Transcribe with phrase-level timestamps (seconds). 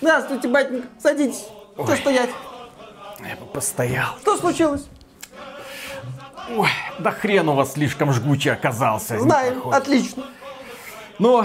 [0.00, 0.88] Здравствуйте, батенька.
[0.98, 1.46] Садитесь.
[1.74, 2.30] Что стоять?
[3.28, 4.16] Я бы постоял.
[4.20, 4.86] Что случилось?
[6.56, 6.68] Ой,
[6.98, 9.18] да хрен у вас слишком жгучий оказался.
[9.18, 9.62] Знаем.
[9.70, 10.24] Отлично.
[11.18, 11.44] Но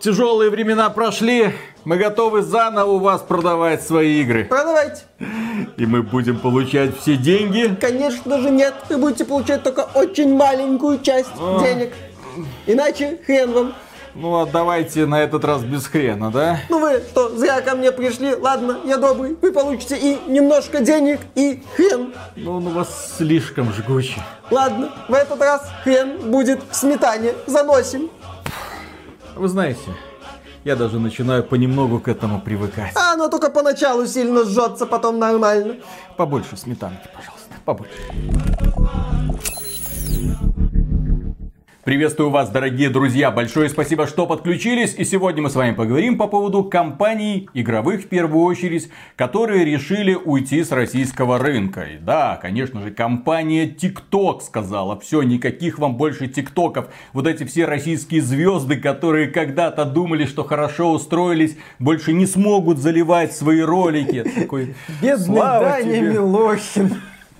[0.00, 1.54] тяжелые времена прошли.
[1.84, 4.44] Мы готовы заново у вас продавать свои игры.
[4.44, 5.02] Продавайте.
[5.76, 7.74] И мы будем получать все деньги.
[7.80, 8.74] Конечно же нет.
[8.88, 11.60] Вы будете получать только очень маленькую часть А.
[11.60, 11.92] денег.
[12.66, 13.74] Иначе хрен вам.
[14.20, 16.58] Ну, а давайте на этот раз без хрена, да?
[16.68, 18.34] Ну вы что, зря ко мне пришли?
[18.34, 19.36] Ладно, я добрый.
[19.40, 22.12] Вы получите и немножко денег, и хрен.
[22.34, 24.20] Ну, он у вас слишком жгучий.
[24.50, 27.34] Ладно, в этот раз хрен будет в сметане.
[27.46, 28.10] Заносим.
[29.36, 29.94] Вы знаете,
[30.64, 32.90] я даже начинаю понемногу к этому привыкать.
[32.96, 35.76] А оно только поначалу сильно жжется, потом нормально.
[36.16, 37.94] Побольше сметанки, пожалуйста, побольше.
[41.88, 43.30] Приветствую вас, дорогие друзья.
[43.30, 44.94] Большое спасибо, что подключились.
[44.98, 50.12] И сегодня мы с вами поговорим по поводу компаний, игровых в первую очередь, которые решили
[50.12, 51.84] уйти с российского рынка.
[51.84, 56.88] И да, конечно же, компания TikTok сказала, все, никаких вам больше ТикТоков.
[57.14, 63.34] Вот эти все российские звезды, которые когда-то думали, что хорошо устроились, больше не смогут заливать
[63.34, 64.24] свои ролики.
[64.24, 66.12] Такой, Бедный «Слава Даня тебе».
[66.12, 66.96] Милохин.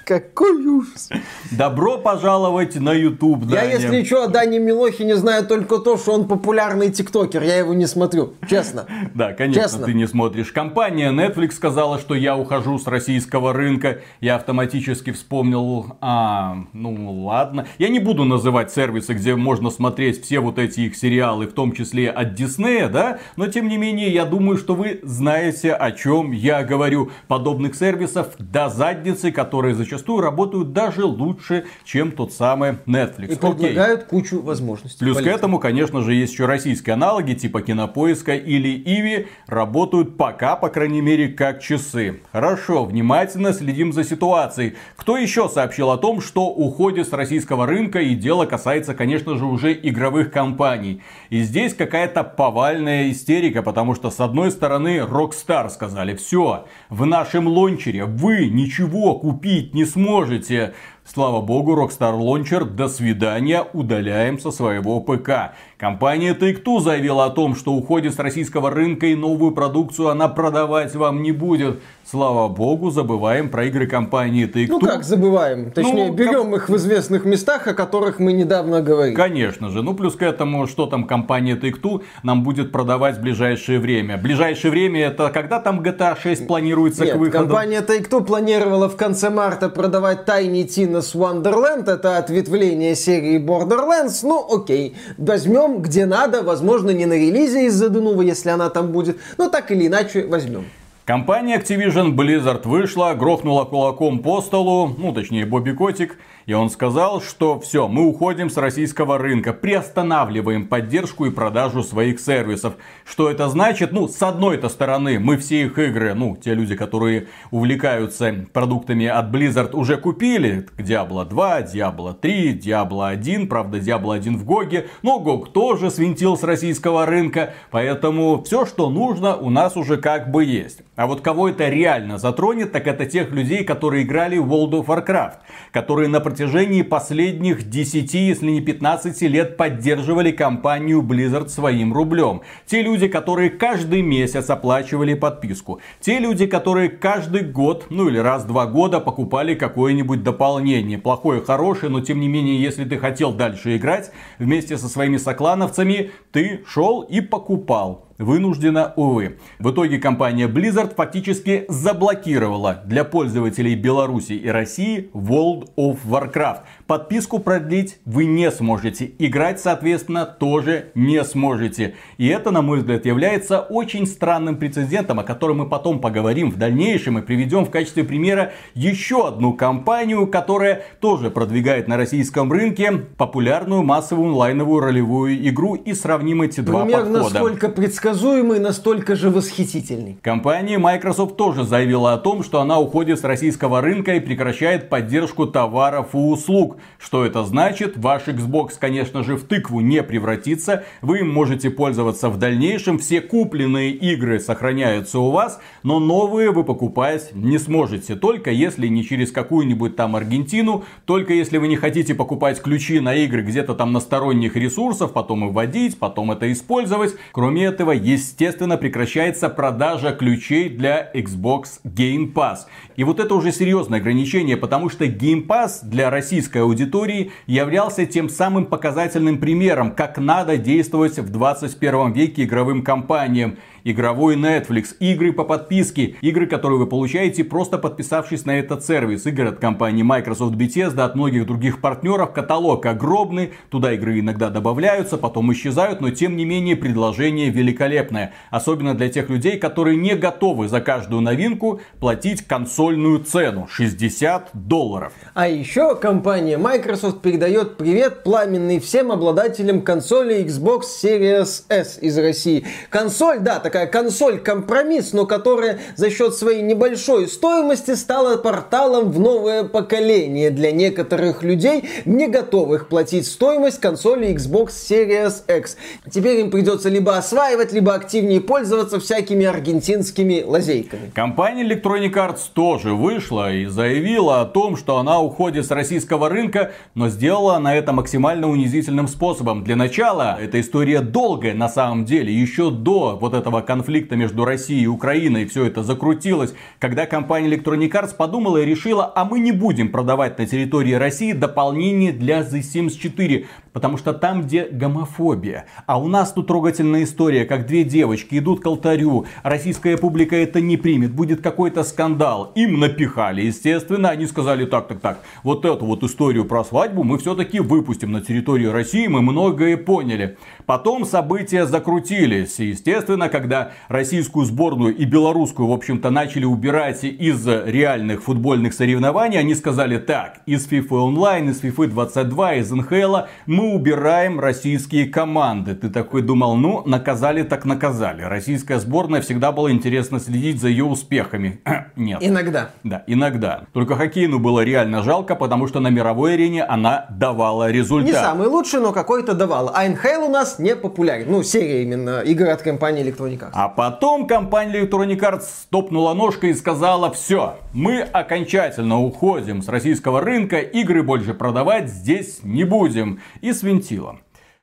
[0.08, 1.10] Какой ужас.
[1.50, 3.74] Добро пожаловать на YouTube, Я, Даня.
[3.74, 7.42] если что, о Дане Милохине знаю только то, что он популярный тиктокер.
[7.42, 8.86] Я его не смотрю, честно.
[9.14, 9.84] Да, конечно, Честно.
[9.84, 10.50] ты не смотришь.
[10.50, 13.98] Компания Netflix сказала, что я ухожу с российского рынка.
[14.22, 17.66] Я автоматически вспомнил, а, ну ладно.
[17.78, 21.72] Я не буду называть сервисы, где можно смотреть все вот эти их сериалы, в том
[21.72, 23.18] числе от Диснея, да?
[23.36, 27.10] Но тем не менее, я думаю, что вы знаете, о чем я говорю.
[27.26, 33.28] Подобных сервисов до задницы, которые зачастую работают даже лучше, чем тот самый Netflix.
[33.28, 33.38] И Окей.
[33.38, 34.98] предлагают кучу возможностей.
[35.00, 35.38] Плюс к полезных.
[35.38, 41.00] этому, конечно же, есть еще российские аналоги, типа Кинопоиска или Иви, работают пока, по крайней
[41.00, 42.20] мере, как часы.
[42.32, 44.74] Хорошо, внимательно следим за ситуацией.
[44.96, 49.44] Кто еще сообщил о том, что уходит с российского рынка, и дело касается, конечно же,
[49.44, 51.02] уже игровых компаний.
[51.30, 57.48] И здесь какая-то повальная истерика, потому что, с одной стороны, Rockstar сказали, все, в нашем
[57.48, 60.74] лончере вы ничего купить не сможете.
[61.04, 65.54] Слава богу, Rockstar Launcher, до свидания, удаляем со своего ПК.
[65.78, 70.96] Компания Take-Two заявила о том, что уходит с российского рынка и новую продукцию она продавать
[70.96, 71.78] вам не будет.
[72.04, 74.66] Слава богу, забываем про игры компании Take-Two.
[74.70, 75.70] Ну как забываем?
[75.70, 79.14] Точнее, Ну, берем их в известных местах, о которых мы недавно говорили.
[79.14, 79.82] Конечно же.
[79.82, 84.16] Ну, плюс к этому, что там компания Take-Two нам будет продавать в ближайшее время.
[84.16, 87.44] Ближайшее время это когда там GTA 6 планируется Нет, к выходу?
[87.44, 91.88] компания Take-Two планировала в конце марта продавать Tiny Tina's Wonderland.
[91.88, 94.20] Это ответвление серии Borderlands.
[94.24, 94.96] Ну, окей.
[95.18, 96.42] Возьмем где надо.
[96.42, 99.18] Возможно, не на релизе из-за Денува, если она там будет.
[99.36, 100.64] Но так или иначе возьмем.
[101.04, 106.18] Компания Activision Blizzard вышла, грохнула кулаком по столу, ну точнее Бобби Котик,
[106.48, 112.18] и он сказал, что все, мы уходим с российского рынка, приостанавливаем поддержку и продажу своих
[112.18, 112.76] сервисов.
[113.04, 113.92] Что это значит?
[113.92, 119.26] Ну, с одной-то стороны, мы все их игры, ну, те люди, которые увлекаются продуктами от
[119.26, 120.66] Blizzard, уже купили.
[120.78, 126.38] Diablo 2, Diablo 3, Diablo 1, правда, Diablo 1 в Гоге, но Гог тоже свинтил
[126.38, 130.80] с российского рынка, поэтому все, что нужно, у нас уже как бы есть.
[130.96, 134.86] А вот кого это реально затронет, так это тех людей, которые играли в World of
[134.86, 135.36] Warcraft,
[135.72, 136.37] которые на протяжении
[136.82, 142.42] последних 10, если не 15 лет поддерживали компанию Blizzard своим рублем.
[142.66, 145.80] Те люди, которые каждый месяц оплачивали подписку.
[146.00, 150.98] Те люди, которые каждый год, ну или раз в два года покупали какое-нибудь дополнение.
[150.98, 156.10] Плохое, хорошее, но тем не менее, если ты хотел дальше играть, вместе со своими соклановцами,
[156.32, 158.07] ты шел и покупал.
[158.18, 159.38] Вынуждена, увы.
[159.60, 166.62] В итоге компания Blizzard фактически заблокировала для пользователей Беларуси и России World of Warcraft.
[166.88, 169.12] Подписку продлить вы не сможете.
[169.18, 171.96] Играть, соответственно, тоже не сможете.
[172.16, 176.56] И это, на мой взгляд, является очень странным прецедентом, о котором мы потом поговорим в
[176.56, 182.90] дальнейшем и приведем в качестве примера еще одну компанию, которая тоже продвигает на российском рынке
[183.18, 187.34] популярную массовую онлайновую ролевую игру и сравним эти два Примерно подхода.
[187.34, 190.18] сколько предсказуемый, настолько же восхитительный.
[190.22, 195.46] Компания Microsoft тоже заявила о том, что она уходит с российского рынка и прекращает поддержку
[195.46, 196.77] товаров и услуг.
[196.98, 197.96] Что это значит?
[197.96, 200.84] Ваш Xbox, конечно же, в тыкву не превратится.
[201.02, 202.98] Вы можете пользоваться в дальнейшем.
[202.98, 208.16] Все купленные игры сохраняются у вас, но новые вы покупать не сможете.
[208.16, 213.14] Только если не через какую-нибудь там Аргентину, только если вы не хотите покупать ключи на
[213.14, 217.14] игры где-то там на сторонних ресурсах, потом и вводить, потом это использовать.
[217.32, 222.60] Кроме этого, естественно, прекращается продажа ключей для Xbox Game Pass.
[222.96, 228.28] И вот это уже серьезное ограничение, потому что Game Pass для российской аудитории являлся тем
[228.28, 235.44] самым показательным примером, как надо действовать в 21 веке игровым компаниям игровой Netflix, игры по
[235.44, 239.26] подписке, игры, которые вы получаете просто подписавшись на этот сервис.
[239.26, 242.32] Игры от компании Microsoft Bethesda, от многих других партнеров.
[242.32, 248.32] Каталог огромный, туда игры иногда добавляются, потом исчезают, но тем не менее предложение великолепное.
[248.50, 255.12] Особенно для тех людей, которые не готовы за каждую новинку платить консольную цену 60 долларов.
[255.34, 262.64] А еще компания Microsoft передает привет пламенный всем обладателям консоли Xbox Series S из России.
[262.90, 269.62] Консоль, да, такая консоль-компромисс, но которая за счет своей небольшой стоимости стала порталом в новое
[269.62, 275.76] поколение для некоторых людей, не готовых платить стоимость консоли Xbox Series X.
[276.10, 281.10] Теперь им придется либо осваивать, либо активнее пользоваться всякими аргентинскими лазейками.
[281.14, 286.72] Компания Electronic Arts тоже вышла и заявила о том, что она уходит с российского рынка,
[286.94, 289.62] но сделала она это максимально унизительным способом.
[289.62, 294.84] Для начала, эта история долгая на самом деле, еще до вот этого конфликта между Россией
[294.84, 299.52] и Украиной все это закрутилось, когда компания Electronic Arts подумала и решила, а мы не
[299.52, 303.46] будем продавать на территории России дополнение для The Sims 4,
[303.78, 305.66] потому что там, где гомофобия.
[305.86, 310.60] А у нас тут трогательная история, как две девочки идут к алтарю, российская публика это
[310.60, 312.50] не примет, будет какой-то скандал.
[312.56, 317.18] Им напихали, естественно, они сказали так, так, так, вот эту вот историю про свадьбу мы
[317.18, 320.38] все-таки выпустим на территорию России, мы многое поняли.
[320.66, 328.24] Потом события закрутились, естественно, когда российскую сборную и белорусскую, в общем-то, начали убирать из реальных
[328.24, 333.16] футбольных соревнований, они сказали так, из FIFA Online, из FIFA 22, из НХЛ
[333.46, 335.74] мы убираем российские команды.
[335.74, 338.22] Ты такой думал, ну, наказали так наказали.
[338.22, 341.60] Российская сборная всегда было интересно следить за ее успехами.
[341.96, 342.18] Нет.
[342.20, 342.70] Иногда.
[342.84, 343.64] Да, иногда.
[343.72, 348.06] Только хоккейну было реально жалко, потому что на мировой арене она давала результат.
[348.06, 349.72] Не самый лучший, но какой-то давала.
[349.74, 351.26] А НХЛ у нас не популярен.
[351.28, 353.50] Ну, серия именно игр от компании Electronic Arts.
[353.52, 360.20] А потом компания Electronic Arts стопнула ножкой и сказала, все, мы окончательно уходим с российского
[360.20, 363.20] рынка, игры больше продавать здесь не будем.
[363.40, 364.18] И свинтила.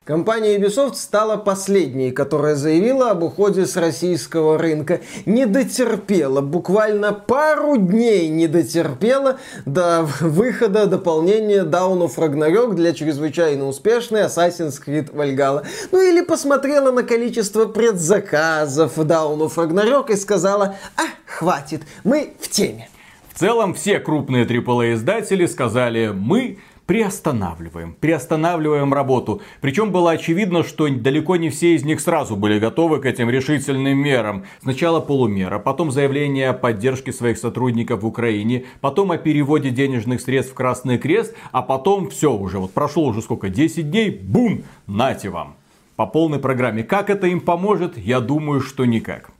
[0.06, 5.00] Компания Ubisoft стала последней, которая заявила об уходе с российского рынка.
[5.24, 13.66] Не дотерпела, буквально пару дней не дотерпела до выхода дополнения Dawn of Ragnarok для чрезвычайно
[13.66, 15.66] успешной Assassin's Creed Valhalla.
[15.90, 22.48] Ну или посмотрела на количество предзаказов Dawn of Ragnarok и сказала, а, хватит, мы в
[22.48, 22.88] теме.
[23.34, 29.42] В целом все крупные AAA издатели сказали, мы приостанавливаем, приостанавливаем работу.
[29.60, 33.98] Причем было очевидно, что далеко не все из них сразу были готовы к этим решительным
[33.98, 34.44] мерам.
[34.62, 40.52] Сначала полумера, потом заявление о поддержке своих сотрудников в Украине, потом о переводе денежных средств
[40.52, 45.28] в Красный Крест, а потом все уже, вот прошло уже сколько, 10 дней, бум, нате
[45.28, 45.56] вам.
[45.96, 46.82] По полной программе.
[46.84, 47.96] Как это им поможет?
[47.96, 49.30] Я думаю, что никак.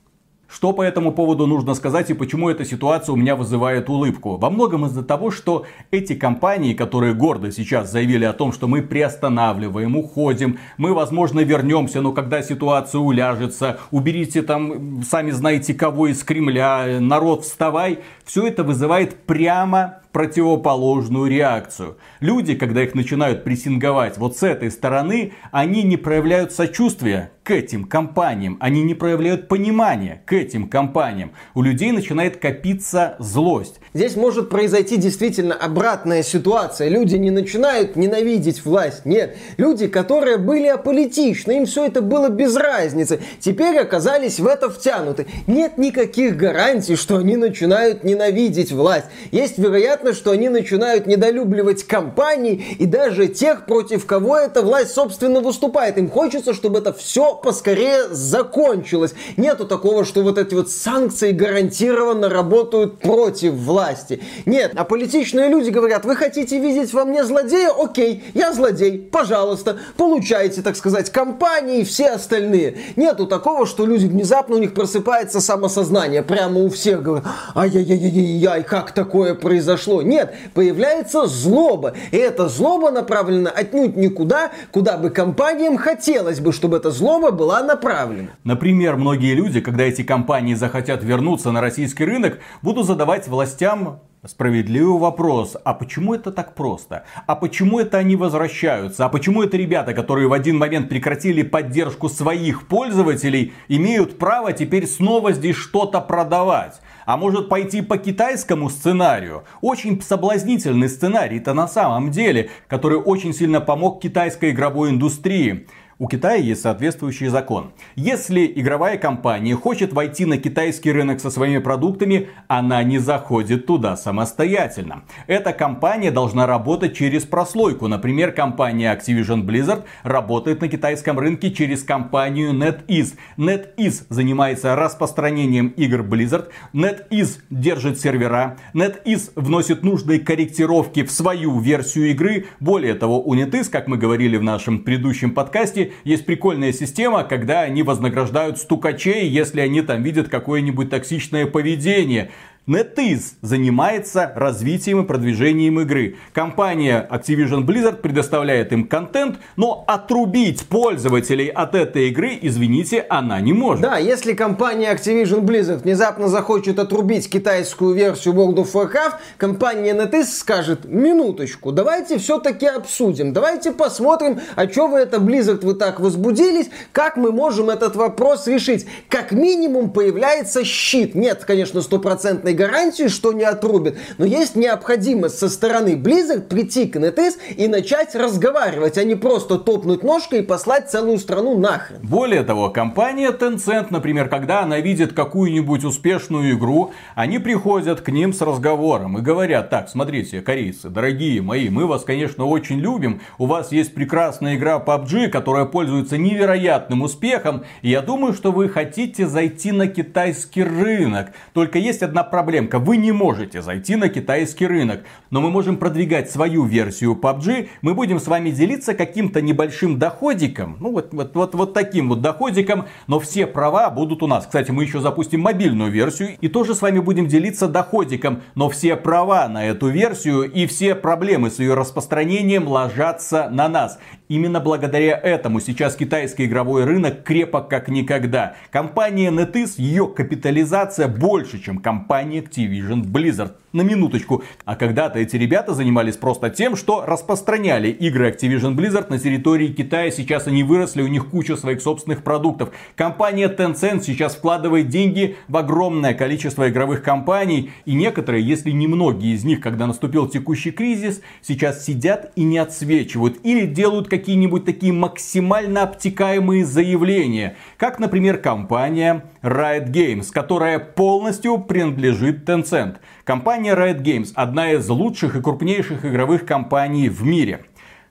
[0.48, 4.36] Что по этому поводу нужно сказать и почему эта ситуация у меня вызывает улыбку?
[4.36, 8.80] Во многом из-за того, что эти компании, которые гордо сейчас заявили о том, что мы
[8.82, 16.22] приостанавливаем, уходим, мы, возможно, вернемся, но когда ситуация уляжется, уберите там, сами знаете кого из
[16.22, 21.98] Кремля, народ вставай, все это вызывает прямо противоположную реакцию.
[22.20, 27.84] Люди, когда их начинают прессинговать вот с этой стороны, они не проявляют сочувствия к этим
[27.84, 31.32] компаниям, они не проявляют понимания к этим компаниям.
[31.54, 33.78] У людей начинает копиться злость.
[33.94, 36.88] Здесь может произойти действительно обратная ситуация.
[36.88, 39.06] Люди не начинают ненавидеть власть.
[39.06, 44.68] Нет, люди, которые были аполитичны, им все это было без разницы, теперь оказались в это
[44.68, 45.26] втянуты.
[45.46, 49.06] Нет никаких гарантий, что они начинают ненавидеть власть.
[49.30, 54.92] Есть вероятность понятно, что они начинают недолюбливать компании и даже тех, против кого эта власть,
[54.92, 55.98] собственно, выступает.
[55.98, 59.14] Им хочется, чтобы это все поскорее закончилось.
[59.36, 64.20] Нету такого, что вот эти вот санкции гарантированно работают против власти.
[64.46, 67.70] Нет, а политичные люди говорят, вы хотите видеть во мне злодея?
[67.76, 72.76] Окей, я злодей, пожалуйста, получайте, так сказать, компании и все остальные.
[72.96, 78.92] Нету такого, что люди внезапно у них просыпается самосознание, прямо у всех говорят, ай-яй-яй-яй, как
[78.92, 79.95] такое произошло?
[79.96, 80.02] Смешно.
[80.02, 81.94] Нет, появляется злоба.
[82.10, 87.62] И эта злоба направлена отнюдь никуда, куда бы компаниям хотелось бы, чтобы эта злоба была
[87.62, 88.30] направлена.
[88.44, 94.98] Например, многие люди, когда эти компании захотят вернуться на российский рынок, будут задавать властям Справедливый
[94.98, 97.04] вопрос, а почему это так просто?
[97.26, 99.04] А почему это они возвращаются?
[99.04, 104.86] А почему это ребята, которые в один момент прекратили поддержку своих пользователей, имеют право теперь
[104.88, 106.80] снова здесь что-то продавать?
[107.04, 109.44] А может пойти по китайскому сценарию?
[109.60, 115.68] Очень соблазнительный сценарий-то на самом деле, который очень сильно помог китайской игровой индустрии.
[115.98, 117.72] У Китая есть соответствующий закон.
[117.94, 123.96] Если игровая компания хочет войти на китайский рынок со своими продуктами, она не заходит туда
[123.96, 125.04] самостоятельно.
[125.26, 127.88] Эта компания должна работать через прослойку.
[127.88, 133.14] Например, компания Activision Blizzard работает на китайском рынке через компанию NetEase.
[133.38, 136.48] NetEase занимается распространением игр Blizzard.
[136.74, 138.58] NetEase держит сервера.
[138.74, 142.44] NetEase вносит нужные корректировки в свою версию игры.
[142.60, 147.62] Более того, у NetEase, как мы говорили в нашем предыдущем подкасте, есть прикольная система, когда
[147.62, 152.30] они вознаграждают стукачей, если они там видят какое-нибудь токсичное поведение.
[152.66, 156.16] NetEase занимается развитием и продвижением игры.
[156.32, 163.52] Компания Activision Blizzard предоставляет им контент, но отрубить пользователей от этой игры, извините, она не
[163.52, 163.82] может.
[163.82, 170.24] Да, если компания Activision Blizzard внезапно захочет отрубить китайскую версию World of Warcraft, компания NetEase
[170.24, 176.70] скажет, минуточку, давайте все-таки обсудим, давайте посмотрим, а что вы это Blizzard вы так возбудились,
[176.90, 178.86] как мы можем этот вопрос решить.
[179.08, 181.14] Как минимум появляется щит.
[181.14, 186.96] Нет, конечно, стопроцентной гарантии, что не отрубит, но есть необходимость со стороны Blizzard прийти к
[186.96, 192.00] NetEase и начать разговаривать, а не просто топнуть ножкой и послать целую страну нахрен.
[192.02, 198.32] Более того, компания Tencent, например, когда она видит какую-нибудь успешную игру, они приходят к ним
[198.32, 203.46] с разговором и говорят, так, смотрите, корейцы, дорогие мои, мы вас, конечно, очень любим, у
[203.46, 209.26] вас есть прекрасная игра PUBG, которая пользуется невероятным успехом, и я думаю, что вы хотите
[209.26, 211.32] зайти на китайский рынок.
[211.52, 212.78] Только есть одна проблема проблемка.
[212.78, 215.00] Вы не можете зайти на китайский рынок.
[215.30, 217.70] Но мы можем продвигать свою версию PUBG.
[217.82, 220.76] Мы будем с вами делиться каким-то небольшим доходиком.
[220.78, 222.84] Ну вот, вот, вот, вот таким вот доходиком.
[223.08, 224.46] Но все права будут у нас.
[224.46, 226.36] Кстати, мы еще запустим мобильную версию.
[226.40, 228.42] И тоже с вами будем делиться доходиком.
[228.54, 233.98] Но все права на эту версию и все проблемы с ее распространением ложатся на нас.
[234.28, 238.54] Именно благодаря этому сейчас китайский игровой рынок крепок как никогда.
[238.70, 244.42] Компания NetEase, ее капитализация больше, чем компания Activision Blizzard на минуточку.
[244.64, 250.10] А когда-то эти ребята занимались просто тем, что распространяли игры Activision Blizzard на территории Китая.
[250.10, 252.70] Сейчас они выросли, у них куча своих собственных продуктов.
[252.96, 257.70] Компания Tencent сейчас вкладывает деньги в огромное количество игровых компаний.
[257.84, 262.58] И некоторые, если не многие из них, когда наступил текущий кризис, сейчас сидят и не
[262.58, 263.38] отсвечивают.
[263.44, 267.56] Или делают какие-нибудь такие максимально обтекаемые заявления.
[267.76, 272.96] Как, например, компания Riot Games, которая полностью принадлежит Tencent.
[273.24, 277.66] Компания Riot Games одна из лучших и крупнейших игровых компаний в мире.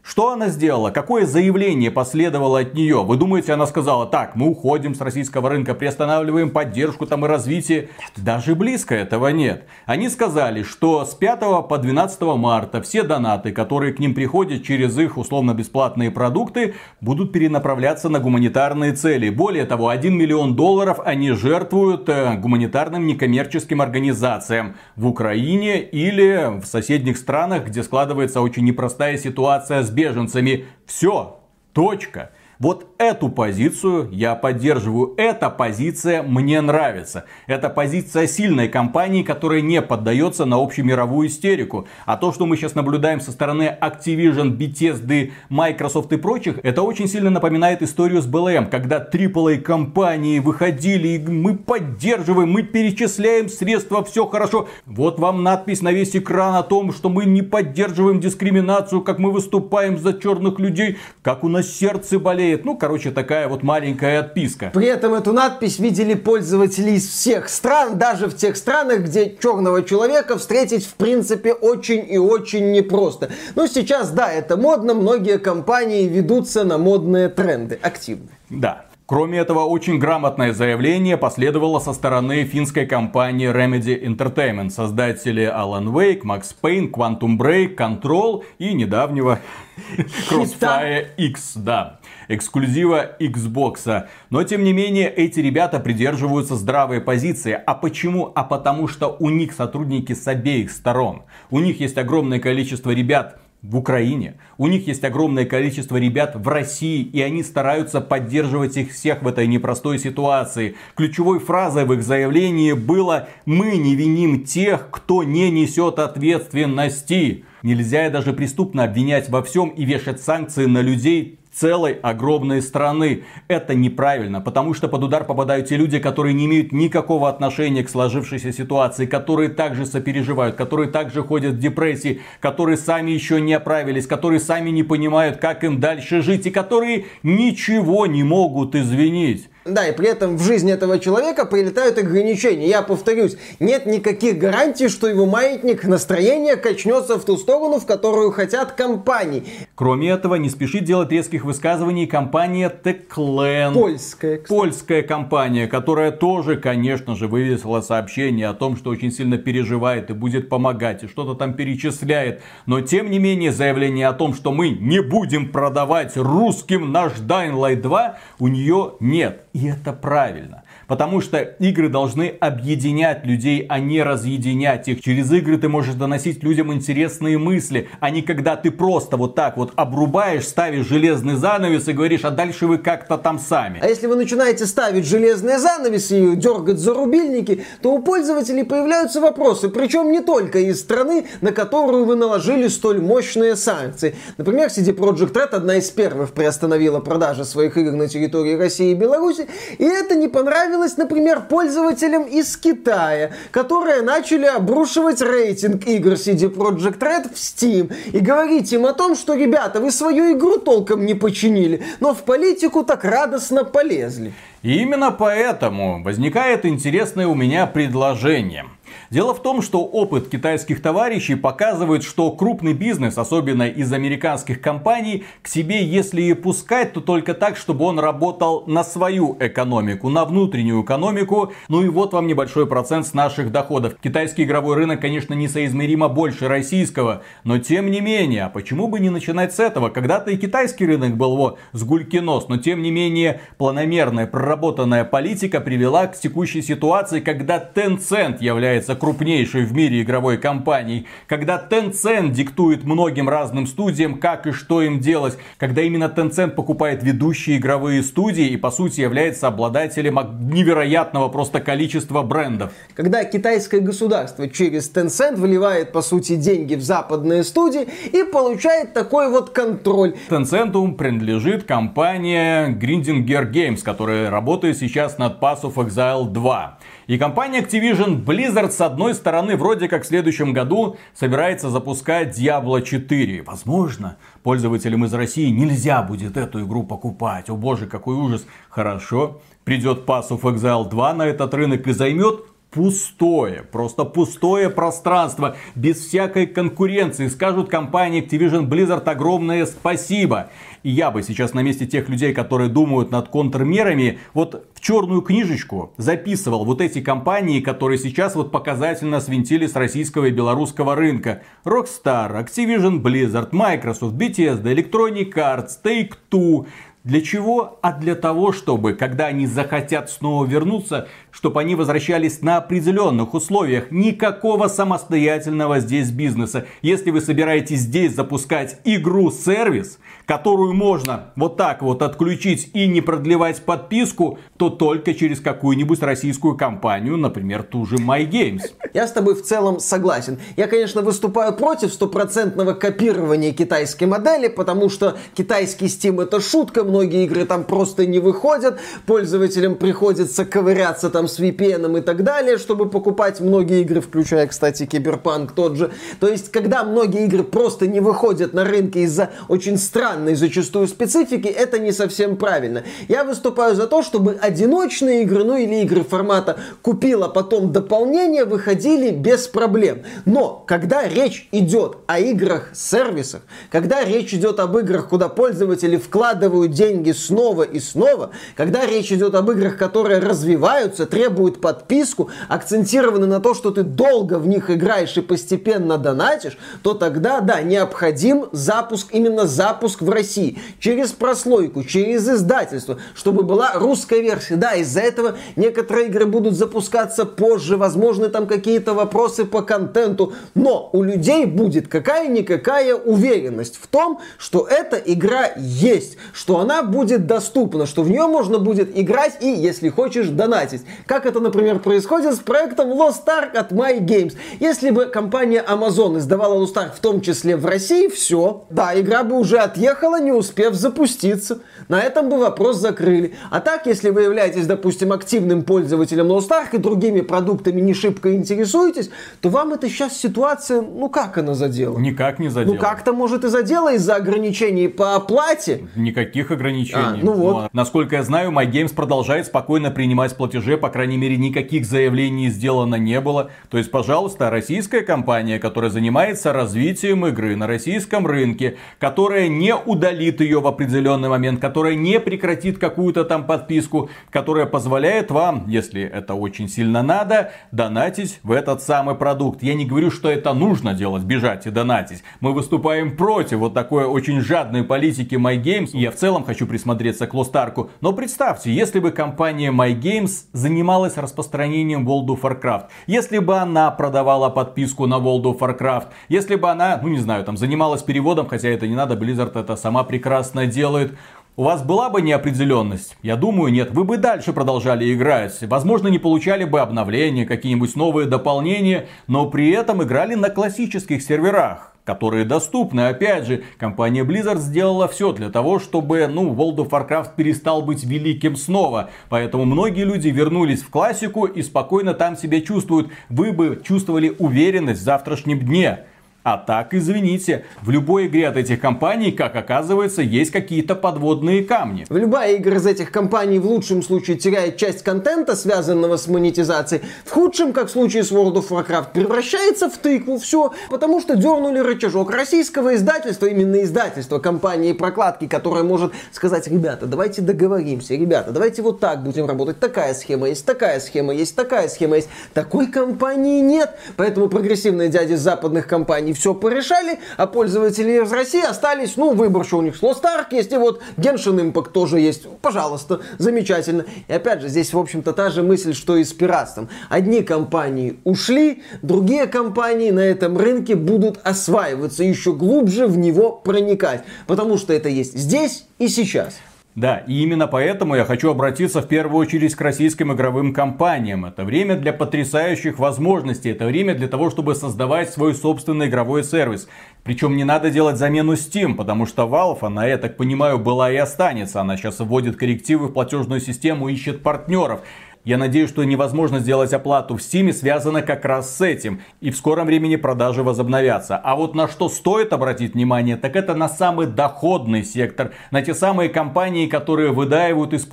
[0.07, 0.91] Что она сделала?
[0.91, 3.03] Какое заявление последовало от нее?
[3.03, 7.89] Вы думаете, она сказала, так, мы уходим с российского рынка, приостанавливаем поддержку там и развитие?
[8.15, 9.65] Даже близко этого нет.
[9.88, 14.95] Они сказали, что с 5 по 12 марта все донаты, которые к ним приходят через
[15.00, 19.31] их условно-бесплатные продукты, будут перенаправляться на гуманитарные цели.
[19.31, 26.65] Более того, 1 миллион долларов они жертвуют э, гуманитарным некоммерческим организациям в Украине или в
[26.67, 30.67] соседних странах, где складывается очень непростая ситуация с беженцами.
[30.85, 31.39] Все,
[31.73, 32.31] точка.
[32.59, 35.13] Вот эту позицию я поддерживаю.
[35.17, 37.25] Эта позиция мне нравится.
[37.47, 41.87] Это позиция сильной компании, которая не поддается на общемировую истерику.
[42.05, 47.07] А то, что мы сейчас наблюдаем со стороны Activision, Bethesda, Microsoft и прочих, это очень
[47.07, 54.03] сильно напоминает историю с BLM, когда AAA компании выходили и мы поддерживаем, мы перечисляем средства,
[54.03, 54.67] все хорошо.
[54.85, 59.31] Вот вам надпись на весь экран о том, что мы не поддерживаем дискриминацию, как мы
[59.31, 62.65] выступаем за черных людей, как у нас сердце болеет.
[62.65, 64.69] Ну, короче, такая вот маленькая отписка.
[64.71, 69.81] При этом эту надпись видели пользователи из всех стран, даже в тех странах, где черного
[69.81, 73.31] человека встретить в принципе очень и очень непросто.
[73.55, 78.27] Ну, сейчас, да, это модно, многие компании ведутся на модные тренды активно.
[78.51, 78.85] Да.
[79.07, 86.24] Кроме этого, очень грамотное заявление последовало со стороны финской компании Remedy Entertainment, создатели Alan Wake,
[86.24, 89.38] Max Payne, Quantum Break, Control и недавнего
[90.27, 94.07] Crossfire X, да, эксклюзива Xbox.
[94.31, 97.53] Но, тем не менее, эти ребята придерживаются здравой позиции.
[97.53, 98.31] А почему?
[98.33, 101.21] А потому что у них сотрудники с обеих сторон.
[101.51, 104.36] У них есть огромное количество ребят, в Украине.
[104.57, 109.27] У них есть огромное количество ребят в России, и они стараются поддерживать их всех в
[109.27, 110.75] этой непростой ситуации.
[110.95, 117.45] Ключевой фразой в их заявлении было «Мы не виним тех, кто не несет ответственности».
[117.63, 123.24] Нельзя даже преступно обвинять во всем и вешать санкции на людей, целой огромной страны.
[123.47, 127.89] Это неправильно, потому что под удар попадают те люди, которые не имеют никакого отношения к
[127.89, 134.07] сложившейся ситуации, которые также сопереживают, которые также ходят в депрессии, которые сами еще не оправились,
[134.07, 139.50] которые сами не понимают, как им дальше жить и которые ничего не могут извинить.
[139.65, 142.67] Да, и при этом в жизни этого человека прилетают ограничения.
[142.67, 148.31] Я повторюсь, нет никаких гарантий, что его маятник настроения качнется в ту сторону, в которую
[148.31, 149.43] хотят компании.
[149.74, 153.74] Кроме этого, не спешит делать резких высказываний компания Techland.
[153.74, 154.38] Польская.
[154.38, 154.50] Кстати.
[154.50, 160.13] Польская компания, которая тоже, конечно же, вывесила сообщение о том, что очень сильно переживает и
[160.13, 162.43] будет помогать, и что-то там перечисляет.
[162.67, 167.55] Но, тем не менее, заявление о том, что мы не будем продавать русским наш Dying
[167.55, 169.41] Light 2, у нее нет.
[169.55, 170.64] И это правильно.
[170.87, 175.01] Потому что игры должны объединять людей, а не разъединять их.
[175.01, 179.57] Через игры ты можешь доносить людям интересные мысли, а не когда ты просто вот так
[179.57, 183.79] вот обрубаешь, ставишь железный занавес и говоришь, а дальше вы как-то там сами.
[183.81, 189.21] А если вы начинаете ставить железные занавесы и дергать за рубильники, то у пользователей появляются
[189.21, 194.15] вопросы, причем не только из страны, на которую вы наложили столь мощные санкции.
[194.37, 198.95] Например, CD Projekt Red одна из первых приостановила продажи своих игр на территории России и
[198.95, 206.13] Беларуси, и это не понравилось понравилось, например, пользователям из Китая, которые начали обрушивать рейтинг игр
[206.13, 210.58] CD Projekt Red в Steam и говорить им о том, что, ребята, вы свою игру
[210.58, 214.34] толком не починили, но в политику так радостно полезли.
[214.63, 218.65] И именно поэтому возникает интересное у меня предложение.
[219.09, 225.23] Дело в том, что опыт китайских товарищей показывает, что крупный бизнес, особенно из американских компаний,
[225.41, 230.25] к себе если и пускать, то только так, чтобы он работал на свою экономику, на
[230.25, 231.53] внутреннюю экономику.
[231.67, 233.95] Ну и вот вам небольшой процент с наших доходов.
[234.01, 239.09] Китайский игровой рынок, конечно, несоизмеримо больше российского, но тем не менее, а почему бы не
[239.09, 239.89] начинать с этого?
[239.89, 245.61] Когда-то и китайский рынок был вот с гулькинос, но тем не менее планомерная проработанная политика
[245.61, 252.83] привела к текущей ситуации, когда Tencent является крупнейшей в мире игровой компанией, когда Tencent диктует
[252.83, 258.50] многим разным студиям, как и что им делать, когда именно Tencent покупает ведущие игровые студии
[258.50, 260.19] и по сути является обладателем
[260.50, 262.74] невероятного просто количества брендов.
[262.93, 269.29] Когда китайское государство через Tencent выливает по сути деньги в западные студии и получает такой
[269.29, 270.15] вот контроль.
[270.29, 276.77] Tencent принадлежит компания Grindinger Games, которая работает сейчас над Pass of Exile 2.
[277.07, 282.81] И компания Activision Blizzard с одной стороны вроде как в следующем году собирается запускать Diablo
[282.81, 283.44] 4.
[283.44, 287.50] Возможно, пользователям из России нельзя будет эту игру покупать.
[287.50, 288.48] О боже, какой ужас.
[288.70, 295.55] Хорошо, придет Pass of Exile 2 на этот рынок и займет пустое, просто пустое пространство,
[295.75, 297.29] без всякой конкуренции.
[297.29, 300.50] Скажут компании Activision Blizzard огромное спасибо.
[300.83, 305.22] И я бы сейчас на месте тех людей, которые думают над контрмерами, вот в черную
[305.22, 311.44] книжечку записывал вот эти компании, которые сейчас вот показательно свинтили с российского и белорусского рынка.
[311.64, 316.68] Rockstar, Activision Blizzard, Microsoft, Bethesda, Electronic Arts, Take-Two,
[317.05, 317.77] для чего?
[317.83, 323.91] А для того, чтобы, когда они захотят снова вернуться, чтобы они возвращались на определенных условиях.
[323.91, 326.65] Никакого самостоятельного здесь бизнеса.
[326.81, 333.61] Если вы собираетесь здесь запускать игру-сервис, которую можно вот так вот отключить и не продлевать
[333.63, 338.61] подписку, то только через какую-нибудь российскую компанию, например, ту же MyGames.
[338.94, 340.39] Я с тобой в целом согласен.
[340.55, 347.25] Я, конечно, выступаю против стопроцентного копирования китайской модели, потому что китайский Steam это шутка, многие
[347.25, 352.90] игры там просто не выходят, пользователям приходится ковыряться там с VPN и так далее, чтобы
[352.90, 355.92] покупать многие игры, включая, кстати, Киберпанк тот же.
[356.22, 361.48] То есть, когда многие игры просто не выходят на рынке из-за очень странной зачастую специфики,
[361.48, 362.84] это не совсем правильно.
[363.10, 369.12] Я выступаю за то, чтобы одиночные игры, ну или игры формата купила потом дополнение, выходили
[369.12, 370.03] без проблем.
[370.24, 376.84] Но, когда речь идет о играх-сервисах, когда речь идет об играх, куда пользователи вкладывают деньги
[376.85, 383.39] деньги снова и снова, когда речь идет об играх, которые развиваются, требуют подписку, акцентированы на
[383.39, 389.07] то, что ты долго в них играешь и постепенно донатишь, то тогда, да, необходим запуск,
[389.11, 390.59] именно запуск в России.
[390.79, 394.55] Через прослойку, через издательство, чтобы была русская версия.
[394.55, 400.89] Да, из-за этого некоторые игры будут запускаться позже, возможно, там какие-то вопросы по контенту, но
[400.93, 407.85] у людей будет какая-никакая уверенность в том, что эта игра есть, что она будет доступна,
[407.85, 410.83] что в нее можно будет играть и, если хочешь, донатить.
[411.05, 414.35] Как это, например, происходит с проектом Lost Ark от My Games.
[414.59, 418.65] Если бы компания Amazon издавала Lost Ark в том числе в России, все.
[418.69, 421.59] Да, игра бы уже отъехала, не успев запуститься.
[421.87, 423.35] На этом бы вопрос закрыли.
[423.51, 428.35] А так, если вы являетесь, допустим, активным пользователем Lost Ark и другими продуктами не шибко
[428.35, 429.09] интересуетесь,
[429.41, 431.97] то вам эта сейчас ситуация, ну как она задела?
[431.97, 432.73] Никак не задела.
[432.73, 435.87] Ну как-то может и задела из-за ограничений по оплате.
[435.95, 437.22] Никаких ограничений.
[437.22, 437.53] А, ну вот.
[437.53, 442.96] Но, насколько я знаю, MyGames продолжает спокойно принимать платежи, по крайней мере, никаких заявлений сделано
[442.96, 443.51] не было.
[443.70, 450.41] То есть, пожалуйста, российская компания, которая занимается развитием игры на российском рынке, которая не удалит
[450.41, 456.33] ее в определенный момент, которая не прекратит какую-то там подписку, которая позволяет вам, если это
[456.33, 459.61] очень сильно надо, донатить в этот самый продукт.
[459.61, 462.24] Я не говорю, что это нужно делать, бежать и донатить.
[462.39, 465.91] Мы выступаем против вот такой очень жадной политики MyGames.
[465.91, 467.90] И я в целом хочу присмотреться к Лостарку.
[468.01, 474.50] Но представьте, если бы компания MyGames занималась распространением World of Warcraft, если бы она продавала
[474.50, 478.70] подписку на World of Warcraft, если бы она, ну не знаю, там занималась переводом, хотя
[478.70, 481.18] это не надо, Blizzard это сама прекрасно делает,
[481.58, 483.16] у вас была бы неопределенность?
[483.22, 483.92] Я думаю, нет.
[483.92, 485.58] Вы бы дальше продолжали играть.
[485.62, 491.95] Возможно, не получали бы обновления, какие-нибудь новые дополнения, но при этом играли на классических серверах
[492.05, 493.07] которые доступны.
[493.07, 498.03] Опять же, компания Blizzard сделала все для того, чтобы ну, World of Warcraft перестал быть
[498.03, 499.09] великим снова.
[499.27, 503.09] Поэтому многие люди вернулись в классику и спокойно там себя чувствуют.
[503.29, 506.05] Вы бы чувствовали уверенность в завтрашнем дне.
[506.46, 512.05] А так, извините, в любой игре от этих компаний, как оказывается, есть какие-то подводные камни.
[512.10, 517.01] Любая игра из этих компаний в лучшем случае теряет часть контента, связанного с монетизацией.
[517.25, 520.38] В худшем, как в случае с World of Warcraft, превращается в тыкву.
[520.38, 527.08] Все, потому что дернули рычажок российского издательства, именно издательства компании прокладки, которое может сказать, ребята,
[527.08, 529.79] давайте договоримся, ребята, давайте вот так будем работать.
[529.79, 532.29] Такая схема есть, такая схема есть, такая схема есть.
[532.53, 533.98] Такой компании нет.
[534.16, 539.79] Поэтому прогрессивные дяди западных компаний все порешали, а пользователи из России остались, ну, выбор, что
[539.79, 542.48] у них Lost Ark есть, и вот Genshin Impact тоже есть.
[542.61, 544.05] Пожалуйста, замечательно.
[544.27, 546.89] И опять же, здесь, в общем-то, та же мысль, что и с пиратством.
[547.09, 554.24] Одни компании ушли, другие компании на этом рынке будут осваиваться, еще глубже в него проникать.
[554.48, 556.55] Потому что это есть здесь и сейчас.
[556.96, 561.44] Да, и именно поэтому я хочу обратиться в первую очередь к российским игровым компаниям.
[561.44, 566.88] Это время для потрясающих возможностей, это время для того, чтобы создавать свой собственный игровой сервис.
[567.25, 571.18] Причем не надо делать замену Steam, потому что Valve, она, я так понимаю, была и
[571.18, 571.81] останется.
[571.81, 575.01] Она сейчас вводит коррективы в платежную систему, ищет партнеров.
[575.46, 579.22] Я надеюсь, что невозможно сделать оплату в Steam связано как раз с этим.
[579.42, 581.38] И в скором времени продажи возобновятся.
[581.38, 585.51] А вот на что стоит обратить внимание, так это на самый доходный сектор.
[585.70, 588.05] На те самые компании, которые выдаивают из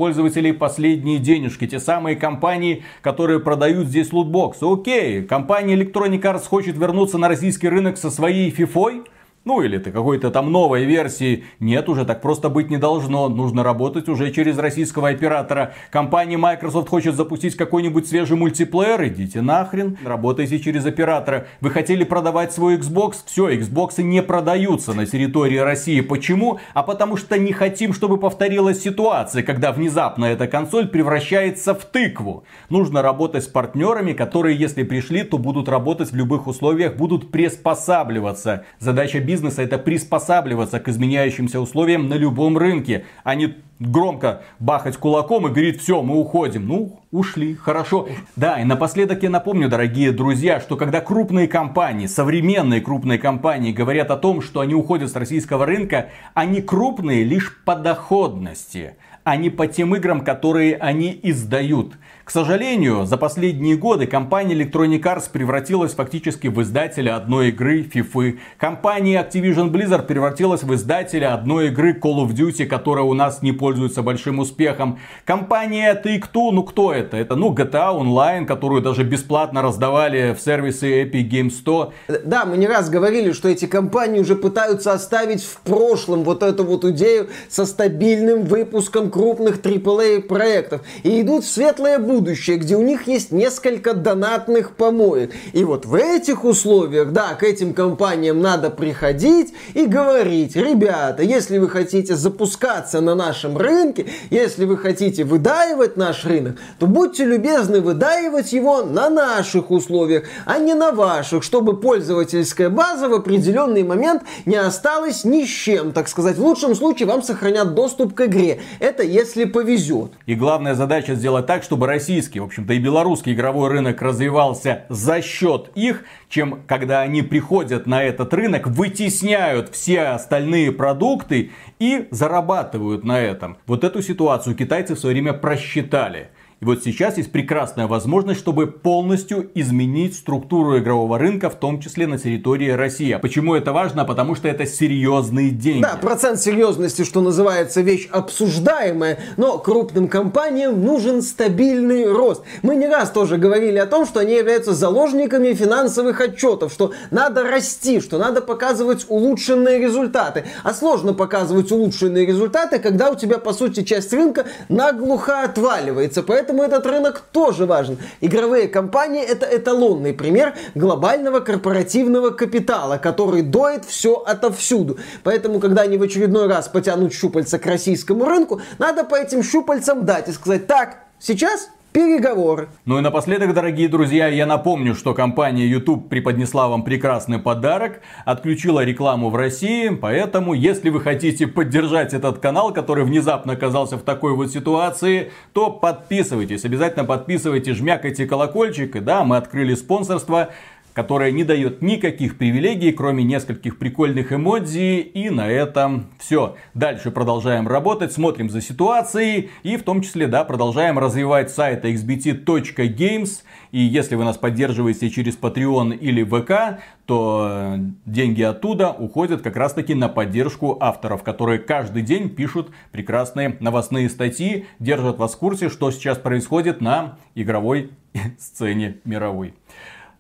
[0.53, 1.67] последние денежки.
[1.67, 4.67] Те самые компании, которые продают здесь лутбоксы.
[4.71, 9.05] Окей, компания Electronic Arts хочет вернуться на российский рынок со своей фифой.
[9.45, 11.45] Ну или ты какой-то там новой версии.
[11.59, 13.29] Нет, уже так просто быть не должно.
[13.29, 15.75] Нужно работать уже через российского оператора.
[15.91, 19.05] Компания Microsoft хочет запустить какой-нибудь свежий мультиплеер.
[19.09, 19.99] Идите нахрен.
[20.05, 21.49] Работайте через оператора.
[21.61, 23.17] Вы хотели продавать свой Xbox?
[23.27, 26.03] Все, Xbox не продаются на территории России.
[26.03, 26.61] Почему?
[26.73, 32.45] А потому что не хотим, чтобы повторилась ситуация, когда внезапно эта консоль превращается в тыкву.
[32.69, 38.65] Нужно работать с партнерами, которые, если пришли, то будут работать в любых условиях, будут приспосабливаться.
[38.79, 45.47] Задача бизнеса это приспосабливаться к изменяющимся условиям на любом рынке, а не громко бахать кулаком
[45.47, 46.67] и говорить, все, мы уходим.
[46.67, 48.09] Ну, ушли, хорошо.
[48.37, 54.11] Да, и напоследок я напомню, дорогие друзья, что когда крупные компании, современные крупные компании говорят
[54.11, 59.51] о том, что они уходят с российского рынка, они крупные лишь по доходности а не
[59.51, 61.95] по тем играм, которые они издают.
[62.25, 68.39] К сожалению, за последние годы компания Electronic Arts превратилась фактически в издателя одной игры FIFA.
[68.59, 73.53] Компания Activision Blizzard превратилась в издателя одной игры Call of Duty, которая у нас не
[73.53, 75.01] пользуется большим успехом.
[75.25, 77.17] Компания Take-Two, ну кто это?
[77.17, 81.93] Это, ну, GTA Online, которую даже бесплатно раздавали в сервисе Epic Games 100.
[82.25, 86.65] Да, мы не раз говорили, что эти компании уже пытаются оставить в прошлом вот эту
[86.65, 90.81] вот идею со стабильным выпуском крупных AAA проектов.
[91.03, 95.33] И идут в светлое будущее где у них есть несколько донатных помоек.
[95.53, 101.59] И вот в этих условиях, да, к этим компаниям надо приходить и говорить, ребята, если
[101.59, 107.81] вы хотите запускаться на нашем рынке, если вы хотите выдаивать наш рынок, то будьте любезны
[107.81, 114.23] выдаивать его на наших условиях, а не на ваших, чтобы пользовательская база в определенный момент
[114.47, 116.37] не осталась ни с чем, так сказать.
[116.37, 118.61] В лучшем случае вам сохранят доступ к игре.
[118.79, 120.13] Это если повезет.
[120.27, 125.21] И главная задача сделать так, чтобы российский, в общем-то и белорусский игровой рынок развивался за
[125.21, 133.05] счет их, чем когда они приходят на этот рынок, вытесняют все остальные продукты и зарабатывают
[133.05, 133.59] на этом.
[133.67, 136.31] Вот эту ситуацию китайцы в свое время просчитали.
[136.63, 142.07] И вот сейчас есть прекрасная возможность, чтобы полностью изменить структуру игрового рынка, в том числе
[142.07, 143.11] на территории России.
[143.11, 144.05] А почему это важно?
[144.05, 145.83] Потому что это серьезные деньги.
[145.83, 152.45] Да, процент серьезности, что называется, вещь обсуждаемая, но крупным компаниям нужен стабильный рост.
[152.63, 157.43] Мы не раз тоже говорили о том, что они являются заложниками финансовых отчетов, что надо
[157.43, 160.45] расти, что надо показывать улучшенные результаты.
[160.63, 166.23] А сложно показывать улучшенные результаты, когда у тебя, по сути, часть рынка наглухо отваливается.
[166.23, 167.97] Поэтому Поэтому этот рынок тоже важен.
[168.21, 174.99] Игровые компании это эталонный пример глобального корпоративного капитала, который доит все отовсюду.
[175.23, 180.05] Поэтому, когда они в очередной раз потянут щупальца к российскому рынку, надо по этим щупальцам
[180.05, 182.69] дать и сказать, так, сейчас переговоры.
[182.85, 188.85] Ну и напоследок, дорогие друзья, я напомню, что компания YouTube преподнесла вам прекрасный подарок, отключила
[188.85, 194.35] рекламу в России, поэтому, если вы хотите поддержать этот канал, который внезапно оказался в такой
[194.35, 200.49] вот ситуации, то подписывайтесь, обязательно подписывайтесь, жмякайте колокольчик, и да, мы открыли спонсорство,
[200.95, 205.01] которая не дает никаких привилегий, кроме нескольких прикольных эмодзи.
[205.01, 206.57] И на этом все.
[206.75, 213.43] Дальше продолжаем работать, смотрим за ситуацией и в том числе, да, продолжаем развивать сайт xbt.games.
[213.71, 219.73] И если вы нас поддерживаете через Patreon или ВК, то деньги оттуда уходят как раз
[219.73, 225.69] таки на поддержку авторов, которые каждый день пишут прекрасные новостные статьи, держат вас в курсе,
[225.69, 227.91] что сейчас происходит на игровой
[228.39, 229.55] сцене мировой.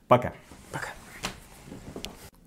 [0.09, 0.33] Пока.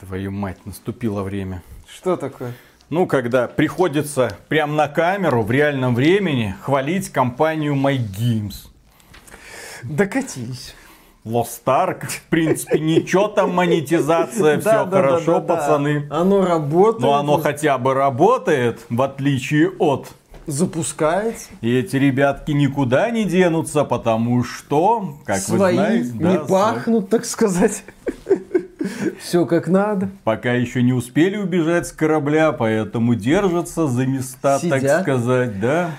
[0.08, 1.64] Твою мать, наступило время.
[1.92, 2.54] Что такое?
[2.92, 8.68] Ну, когда приходится прям на камеру в реальном времени хвалить компанию MyGames.
[9.82, 10.76] Докатились.
[11.24, 16.08] Lost Ark, в принципе, ничего там, монетизация, все хорошо, пацаны.
[16.12, 17.02] Оно работает.
[17.02, 20.10] Но оно хотя бы работает, в отличие от
[20.46, 21.50] запускается.
[21.62, 27.10] И эти ребятки никуда не денутся, потому что, как Свои вы знаете, не да, пахнут,
[27.10, 27.84] так сказать.
[29.20, 30.10] Все как надо.
[30.24, 34.82] Пока еще не успели убежать с корабля, поэтому держатся за места, Сидят.
[34.82, 35.92] так сказать, да.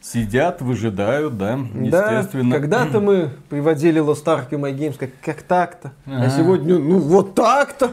[0.00, 2.50] Сидят, выжидают, да, естественно.
[2.50, 6.98] Да, когда-то мы приводили Lost Ark и My Games как, как так-то, а сегодня, ну
[6.98, 7.92] вот так-то.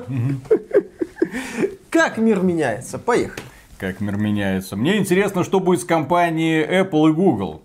[1.91, 2.97] Как мир меняется?
[2.97, 3.43] Поехали.
[3.77, 4.75] Как мир меняется.
[4.75, 7.61] Мне интересно, что будет с компанией Apple и Google.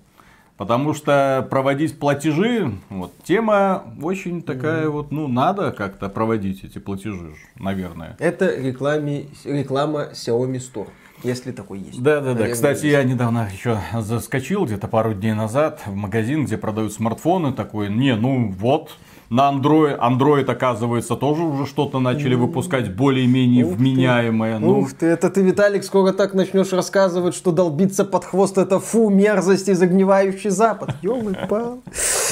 [0.57, 4.91] Потому что проводить платежи, вот, тема очень такая mm-hmm.
[4.91, 8.17] вот, ну, надо как-то проводить эти платежи, наверное.
[8.21, 10.89] Это рекламе, реклама Xiaomi Store.
[11.25, 12.03] Если такой есть.
[12.03, 12.49] Да, да, да.
[12.49, 12.93] Кстати, есть.
[12.93, 17.53] я недавно еще заскочил где-то пару дней назад в магазин, где продают смартфоны.
[17.55, 18.97] Такой, не, ну вот,
[19.31, 24.59] на Android, Android, оказывается, тоже уже что-то начали выпускать более-менее вменяемое.
[24.59, 24.81] Ну.
[24.81, 29.11] Ух ты, это ты, Виталик, скоро так начнешь рассказывать, что долбиться под хвост это фу,
[29.11, 30.95] мерзость и загнивающий запад.
[31.49, 31.83] пал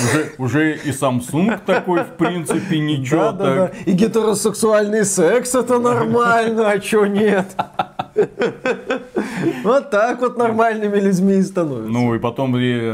[0.00, 3.38] уже, уже и Samsung такой, в принципе, ничего да, так.
[3.38, 3.72] Да, да.
[3.86, 7.46] И гетеросексуальный секс это нормально, а чё нет?
[9.64, 11.90] Вот так вот нормальными людьми и становятся.
[11.90, 12.52] Ну и потом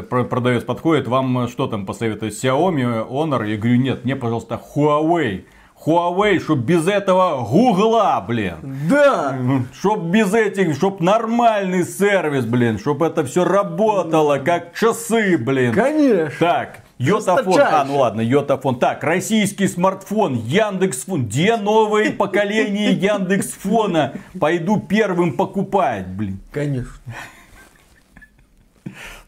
[0.09, 2.33] продавец подходит, вам что там посоветует?
[2.33, 3.47] Xiaomi, Honor?
[3.49, 5.45] Я говорю, нет, мне, пожалуйста, Huawei.
[5.87, 8.57] Huawei, чтоб без этого гугла, блин.
[8.91, 9.39] Да.
[9.79, 12.79] Чтоб без этих, чтоб нормальный сервис, блин.
[12.79, 15.73] Чтоб это все работало, как часы, блин.
[15.73, 16.33] Конечно.
[16.41, 17.61] Так, Йотафон.
[17.61, 18.79] А, ну ладно, Йотафон.
[18.79, 21.27] Так, российский смартфон, Яндекс.Фон.
[21.27, 24.15] Где новое поколение Яндекс.Фона?
[24.39, 26.41] Пойду первым покупать, блин.
[26.53, 27.15] Конечно.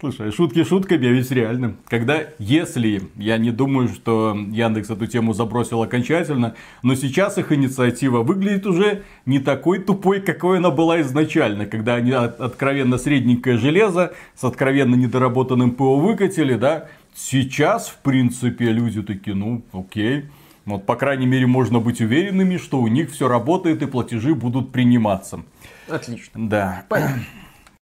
[0.00, 1.76] Слушай, шутки шутками, а ведь реально.
[1.87, 8.22] Когда, если, я не думаю, что Яндекс эту тему забросил окончательно, но сейчас их инициатива
[8.22, 14.42] выглядит уже не такой тупой, какой она была изначально, когда они откровенно средненькое железо с
[14.42, 16.88] откровенно недоработанным ПО выкатили, да,
[17.24, 20.26] сейчас, в принципе, люди такие, ну, окей,
[20.64, 24.72] вот, по крайней мере, можно быть уверенными, что у них все работает и платежи будут
[24.72, 25.42] приниматься.
[25.88, 26.48] Отлично.
[26.48, 26.85] Да.
[26.88, 27.22] Понятно.